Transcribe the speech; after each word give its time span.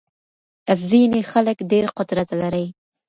ځينې 0.87 1.21
خلګ 1.31 1.57
ډېر 1.71 1.85
قدرت 1.97 2.29
لري. 2.41 2.65